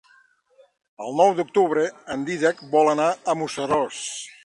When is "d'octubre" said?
1.41-1.85